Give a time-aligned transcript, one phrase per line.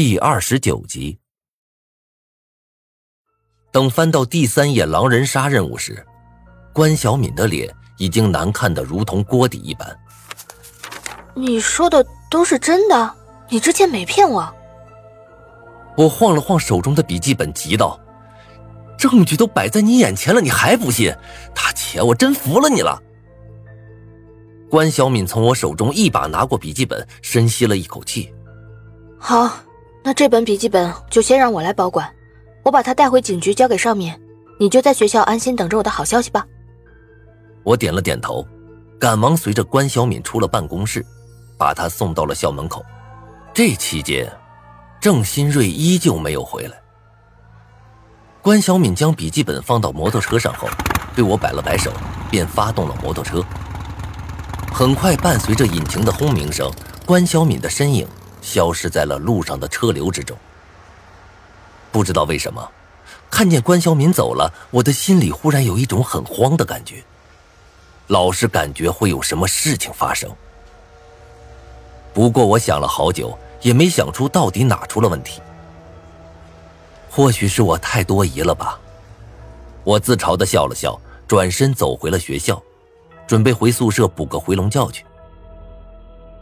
[0.00, 1.18] 第二十九集。
[3.72, 6.06] 等翻到第三页狼人杀任务时，
[6.72, 9.98] 关小敏的脸已经难看的如同锅底一般。
[11.34, 13.12] 你说的都是真的？
[13.48, 14.48] 你之前没骗我？
[15.96, 17.98] 我晃了晃手中的笔记本，急道
[18.96, 21.12] ：“证据都摆在你眼前了，你还不信？
[21.52, 23.02] 大姐，我真服了你了。”
[24.70, 28.32] 关小敏从我手中一把拿过笔记本，深吸了一口气。
[29.18, 29.52] 好，
[30.08, 32.10] 那这本笔记本就先让我来保管，
[32.62, 34.18] 我把它带回警局交给上面，
[34.58, 36.46] 你就在学校安心等着我的好消息吧。
[37.62, 38.42] 我点了点头，
[38.98, 41.04] 赶忙随着关小敏出了办公室，
[41.58, 42.82] 把她送到了校门口。
[43.52, 44.26] 这期间，
[44.98, 46.80] 郑新瑞依旧没有回来。
[48.40, 50.66] 关小敏将笔记本放到摩托车上后，
[51.14, 51.92] 对我摆了摆手，
[52.30, 53.44] 便发动了摩托车。
[54.72, 56.72] 很快，伴随着引擎的轰鸣声，
[57.04, 58.08] 关小敏的身影。
[58.40, 60.36] 消失在了路上的车流之中。
[61.90, 62.70] 不知道为什么，
[63.30, 67.02] 看见关小敏走了，我的心里忽然有一种很慌的感觉，
[68.08, 70.30] 老是感觉会有什么事情发生。
[72.12, 75.40] 不过我想了好久，也没想出到底哪出了问题。
[77.10, 78.78] 或许是我太多疑了吧。
[79.84, 82.62] 我自嘲的笑了笑，转身走回了学校，
[83.26, 85.04] 准备回宿舍补个回笼觉去。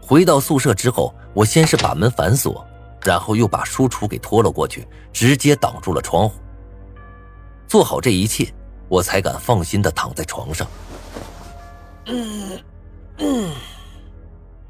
[0.00, 2.66] 回到宿舍之后，我先是把门反锁，
[3.02, 6.40] 然后又把书橱给拖了过去，直接挡住了窗户。
[7.68, 8.50] 做好这一切，
[8.88, 10.66] 我才敢放心的躺在床上。
[12.06, 12.58] 嗯
[13.18, 13.50] 嗯，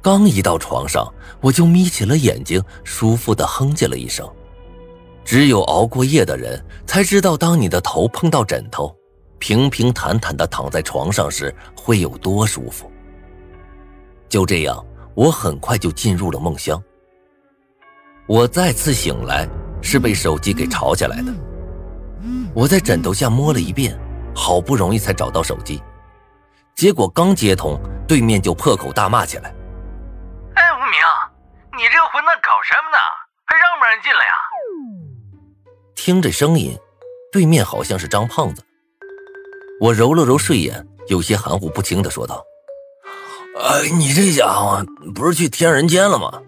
[0.00, 4.24] 刚一到床上，我就眯起了眼睛，舒服的哼唧了一声。
[5.24, 8.94] 只有熬过夜的人才知道，当你的头碰到枕头，
[9.40, 12.88] 平平坦坦的躺在床上时会有多舒服。
[14.28, 14.84] 就这样。
[15.14, 16.82] 我很快就进入了梦乡。
[18.26, 19.48] 我再次醒来
[19.82, 21.32] 是被手机给吵起来的。
[22.54, 23.98] 我在枕头下摸了一遍，
[24.34, 25.82] 好不容易才找到手机，
[26.74, 29.54] 结果刚接通，对面就破口大骂起来
[30.54, 31.00] ：“哎，无名，
[31.76, 32.98] 你这个混蛋搞什么呢？
[33.44, 34.32] 还让不让人进来呀？”
[35.96, 36.78] 听这声音，
[37.32, 38.62] 对面好像是张胖子。
[39.80, 42.42] 我揉了揉睡眼，有些含糊不清的说道。
[43.58, 46.40] 哎，你这家伙不是去天人间了吗？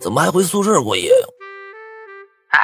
[0.00, 1.26] 怎么还回宿舍过夜呀？
[2.50, 2.60] 哎，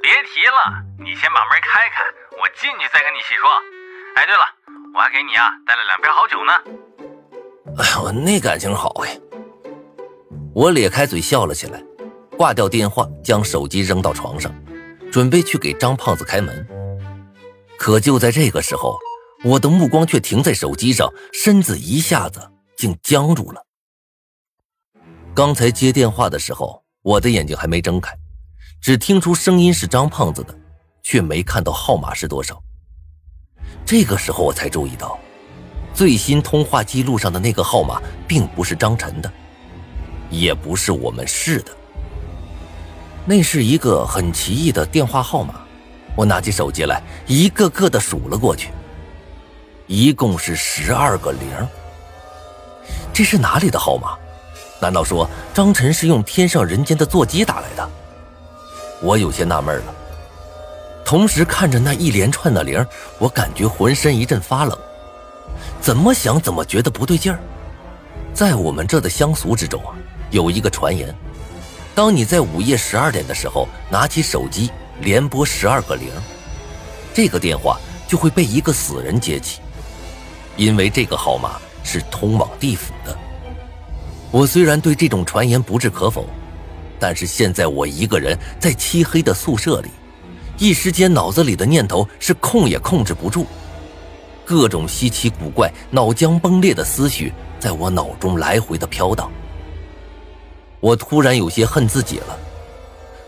[0.00, 2.04] 别提了，你先把门开开，
[2.40, 3.50] 我进去再跟你细说。
[4.14, 4.42] 哎，对了，
[4.94, 6.52] 我还给你啊带了两瓶好酒呢。
[7.76, 9.20] 哎呦，那感情好哎！
[10.54, 11.82] 我咧开嘴笑了起来，
[12.36, 14.52] 挂掉电话，将手机扔到床上，
[15.12, 16.66] 准备去给张胖子开门。
[17.78, 18.98] 可就在这个时候，
[19.44, 22.40] 我的目光却停在手机上，身子一下子。
[22.78, 23.66] 竟僵住了。
[25.34, 28.16] 刚才接电话的时候，我的眼睛还没睁开，
[28.80, 30.56] 只听出声音是张胖子的，
[31.02, 32.62] 却没看到号码是多少。
[33.84, 35.18] 这个时候我才注意到，
[35.92, 39.32] 最新通话记录上的那个号码并不是张晨的，
[40.30, 41.76] 也不是我们市的，
[43.24, 45.62] 那是一个很奇异的电话号码。
[46.14, 48.70] 我拿起手机来，一个个的数了过去，
[49.88, 51.68] 一共是十二个零。
[53.18, 54.16] 这是哪里的号码？
[54.80, 57.90] 难道说张晨是用天上人间的座机打来的？
[59.02, 59.94] 我有些纳闷了。
[61.04, 62.86] 同时看着那一连串的铃，
[63.18, 64.78] 我感觉浑身一阵发冷。
[65.80, 67.40] 怎么想怎么觉得不对劲儿。
[68.32, 69.96] 在我们这的乡俗之中啊，
[70.30, 71.12] 有一个传言：
[71.96, 76.08] 当你在午夜十二点的时候拿起手机连拨十二个零，
[77.12, 79.58] 这个电话就会被一个死人接起，
[80.54, 81.58] 因为这个号码。
[81.88, 83.16] 是通往地府的。
[84.30, 86.26] 我虽然对这种传言不置可否，
[87.00, 89.88] 但是现在我一个人在漆黑的宿舍里，
[90.58, 93.46] 一时间脑子里的念头是控也控制不住，
[94.44, 99.30] 各种稀奇古怪、脑浆崩裂的思绪在我脑中来回的飘荡。
[100.80, 102.38] 我突然有些恨自己了。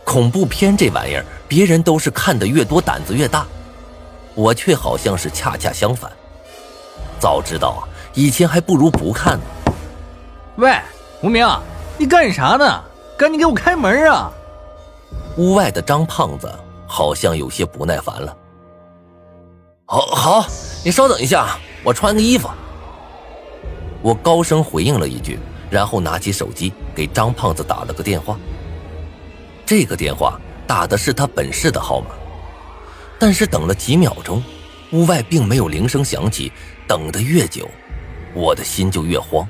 [0.04, 3.46] 恐怖片这玩意儿，别人都是看的越多胆子越大，
[4.34, 6.10] 我却好像是恰恰相反。
[7.18, 7.80] 早知道啊！
[8.14, 9.44] 以前还不如不看呢。
[10.56, 10.78] 喂，
[11.22, 11.46] 无名，
[11.96, 12.84] 你干啥呢？
[13.16, 14.30] 赶紧给我开门啊！
[15.36, 16.52] 屋外的张胖子
[16.86, 18.36] 好像有些不耐烦了。
[19.86, 20.46] 好，好，
[20.84, 22.48] 你稍等一下，我穿个衣服。
[24.02, 25.38] 我高声回应了一句，
[25.70, 28.38] 然后拿起手机给张胖子打了个电话。
[29.64, 32.08] 这个电话打的是他本市的号码，
[33.18, 34.42] 但是等了几秒钟，
[34.92, 36.50] 屋外并没有铃声响起。
[36.88, 37.70] 等得越久。
[38.34, 39.46] 我的心就越慌。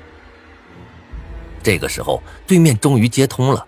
[1.62, 3.66] 这个时候，对面终于接通了，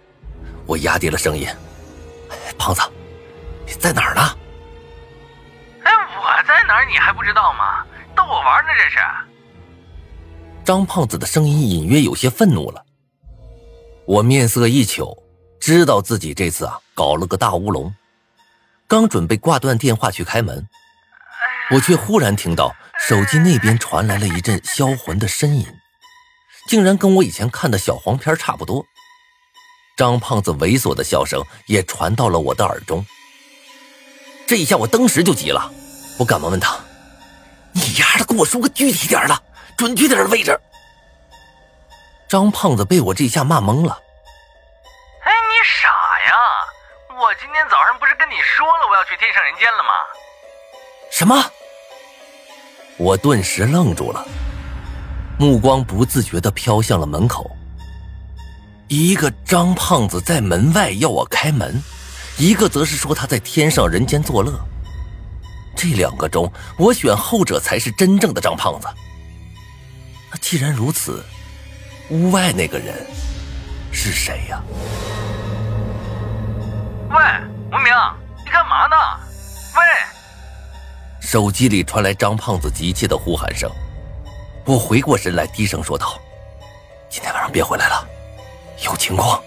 [0.67, 1.47] 我压低了声音
[2.59, 2.81] ：“胖子，
[3.67, 4.23] 你在哪儿呢？
[5.85, 7.85] 哎，我在哪儿你还不知道吗？
[8.15, 8.99] 逗我玩呢这是。
[10.65, 12.85] 张胖子的声音隐约有些愤怒了。
[14.07, 15.23] 我面色一糗，
[15.61, 17.93] 知道自己这次啊搞了个大乌龙。
[18.87, 20.67] 刚准备挂断电话去开门，
[21.71, 22.75] 我却忽然听到
[23.09, 25.67] 手机那边传来了一阵销魂的呻吟，
[26.69, 28.87] 竟然跟我以前看的小黄片差不多。
[29.97, 33.05] 张胖子猥琐的笑声也传到了我的耳中。
[34.47, 35.69] 这一下我当时就急了，
[36.17, 36.79] 我赶忙问他
[37.75, 39.43] ：“你丫的，给我说个具体点的、
[39.77, 40.57] 准确点的位置。”
[42.31, 44.01] 张胖子被我这一下骂懵了。
[45.25, 47.19] 哎，你傻呀！
[47.21, 49.91] 我今天早上不是跟你说了我要去天上人间了吗？
[51.11, 51.51] 什么？
[52.99, 54.27] 我顿时愣住了，
[55.39, 57.51] 目光不自觉的飘向了门口。
[58.89, 61.83] 一个张胖子在门外要我开门，
[62.37, 64.53] 一个则是说他在天上人间作乐。
[65.75, 68.87] 这两个中，我选后者才是真正的张胖子。
[70.31, 71.25] 那既然如此，
[72.11, 72.95] 屋外那个人
[73.91, 74.63] 是谁呀？
[77.11, 77.17] 喂，
[77.71, 77.93] 无名，
[78.45, 79.32] 你干嘛呢？
[81.33, 83.71] 手机里传来张胖子急切的呼喊声。
[84.67, 86.21] 我回过神来，低声说道
[87.09, 88.07] ：“今天晚上别回来了，
[88.85, 89.43] 有情况。”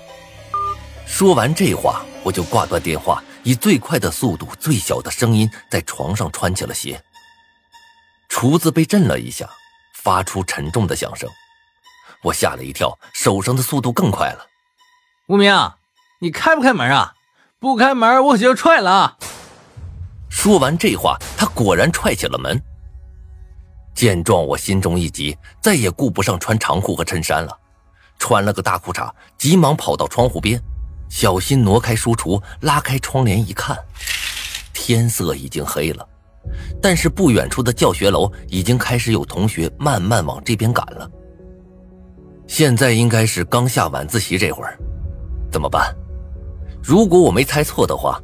[1.05, 6.99] 说完这话，我就挂断电话，以最快的速度、最小的声音在床上穿起了鞋。
[8.29, 9.47] 厨子被震了一下，
[9.93, 11.29] 发出沉重的响声。
[12.23, 14.47] 我吓了一跳，手上的速度更快了。
[15.27, 15.53] 无名，
[16.17, 17.13] 你开不开门啊？
[17.59, 19.17] 不开门，我可就要踹了啊！
[20.45, 22.61] 说完这话，他果然踹起了门。
[23.95, 27.59] 见状，我心中一急，再也顾不上穿长裤和衬衫了，
[28.19, 29.09] 穿了个大裤衩，
[29.39, 30.61] 急忙跑到窗户边，
[31.09, 33.75] 小心挪开书橱，拉开窗帘一看，
[34.71, 36.07] 天色已经黑了，
[36.79, 41.09] 但是不远处的教学楼已经开始有同学慢慢往这边赶了。
[42.45, 44.77] 现在应该是刚下晚自习这会儿，
[45.51, 45.91] 怎么办？
[46.83, 48.21] 如果我没猜错的话，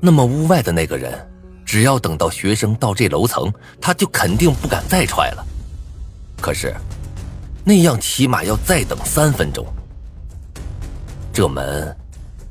[0.00, 1.28] 那么屋外的那个人，
[1.72, 5.46] 只要等到学生到这楼层，他就肯定不敢再踹了。
[6.38, 6.76] 可是，
[7.64, 9.64] 那样起码要再等三分钟。
[11.32, 11.96] 这门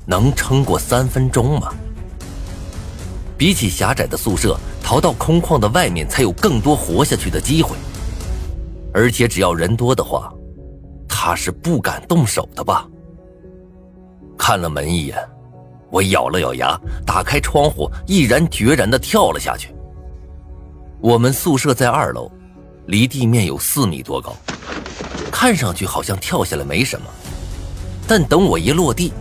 [0.07, 1.71] 能撑过三分钟吗？
[3.37, 7.77] 比起狭窄的宿舍，逃到空旷的外面才有更多活下去的机会。
[8.91, 10.33] 而且只要人多的话，
[11.07, 12.87] 他是不敢动手的吧？
[14.35, 15.15] 看了门一眼。
[15.91, 19.75] 我咬了咬牙，打开窗户，毅然决然地跳了下去。
[21.01, 22.31] 我们宿舍在二楼，
[22.87, 24.33] 离地面有四米多高，
[25.29, 27.07] 看上去好像跳下来没什么，
[28.07, 29.11] 但等我一落地，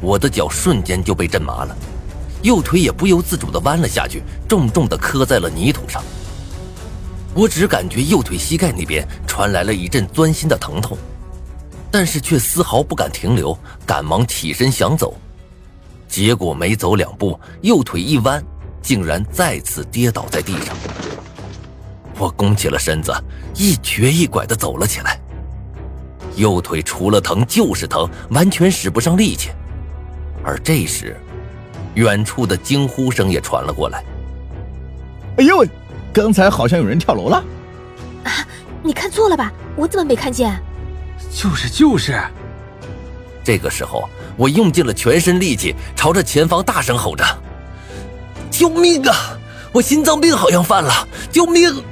[0.00, 1.76] 我的脚瞬间就被震麻了，
[2.42, 6.00] 右腿也不由自主地弯了下去，重重地磕在了泥土上。
[7.34, 10.96] 我只感觉右腿膝盖那边传来了一阵钻心的疼痛，
[11.90, 15.14] 但是却丝毫不敢停留，赶忙起身想走。
[16.10, 18.44] 结果没走两步，右腿一弯，
[18.82, 20.76] 竟然再次跌倒在地上。
[22.18, 23.14] 我弓起了身子，
[23.54, 25.18] 一瘸一拐地走了起来。
[26.34, 29.50] 右腿除了疼就是疼，完全使不上力气。
[30.42, 31.16] 而这时，
[31.94, 34.04] 远处的惊呼声也传了过来
[35.38, 35.64] ：“哎呦，
[36.12, 37.44] 刚才好像有人跳楼了！”
[38.24, 38.44] 啊，
[38.82, 39.52] 你看错了吧？
[39.76, 40.60] 我怎么没看见？
[41.32, 42.20] 就是就是。
[43.44, 44.08] 这个时候，
[44.40, 47.22] 我用尽了全身力气，朝着前方大声吼着
[48.50, 49.38] ：“救命啊！
[49.70, 51.06] 我心脏病好像犯了！
[51.30, 51.84] 救命！”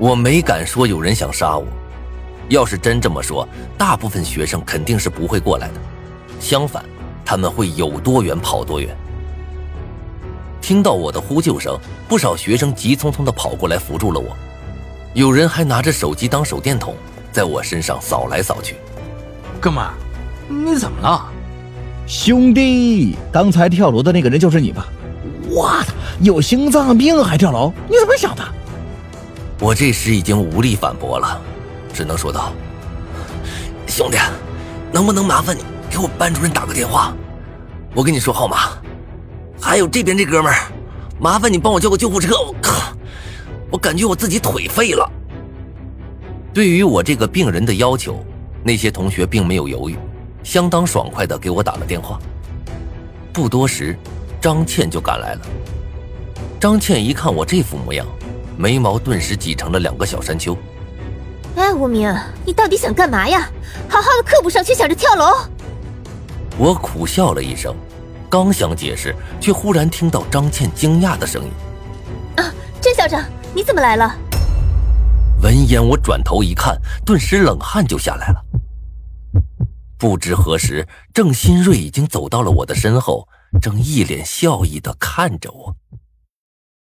[0.00, 1.66] 我没敢说有人想杀我，
[2.48, 3.46] 要是真这么说，
[3.76, 5.74] 大部分学生肯定是不会过来的。
[6.40, 6.82] 相反，
[7.22, 8.96] 他们会有多远跑多远。
[10.62, 14.34] 听到我的呼救声，不少学生急匆匆地跑过来扶住了我，
[15.12, 16.96] 有人还拿着手机当手电筒，
[17.30, 18.76] 在我身上扫来扫去。
[19.60, 19.84] 哥们，
[20.48, 21.28] 你怎么了？
[22.06, 24.86] 兄弟，刚才跳楼的那个人就是你吧？
[25.50, 27.72] 我操，有心脏病还跳楼？
[27.88, 28.44] 你怎么想的？
[29.58, 31.40] 我这时已经无力反驳了，
[31.92, 32.52] 只能说道
[33.88, 34.18] ：“兄弟，
[34.92, 37.12] 能不能麻烦你给我班主任打个电话？
[37.94, 38.68] 我跟你说号码。
[39.60, 40.70] 还有这边这哥们儿，
[41.18, 42.34] 麻烦你帮我叫个救护车。
[42.38, 42.92] 我靠，
[43.70, 45.10] 我感觉我自己腿废了。”
[46.54, 48.24] 对于我这个病人的要求。
[48.62, 49.96] 那些同学并没有犹豫，
[50.46, 52.20] 相当爽快的给我打了电话。
[53.32, 53.98] 不多时，
[54.40, 55.40] 张倩就赶来了。
[56.60, 58.06] 张倩一看我这副模样，
[58.56, 60.56] 眉毛顿时挤成了两个小山丘。
[61.56, 63.50] 哎，无名，你到底想干嘛呀？
[63.88, 65.34] 好好的课不上，却想着跳楼。
[66.56, 67.74] 我苦笑了一声，
[68.30, 71.50] 刚想解释，却忽然听到张倩惊讶的声音
[72.40, 73.20] ：“啊，甄校长，
[73.52, 74.14] 你怎么来了？”
[75.42, 78.45] 闻言，我转头一看，顿时冷汗就下来了。
[79.98, 83.28] 不知何时，郑新瑞已经走到了我的身后，
[83.60, 85.76] 正一脸笑意的看着我。